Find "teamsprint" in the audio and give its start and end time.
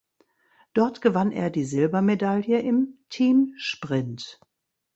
3.09-4.39